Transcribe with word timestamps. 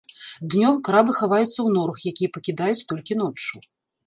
Днём 0.53 0.75
крабы 0.87 1.13
хаваюцца 1.19 1.49
ў 1.63 1.69
норах, 1.75 1.99
якія 2.13 2.33
пакідаюць 2.39 2.85
толькі 2.95 3.19
ноччу. 3.23 3.55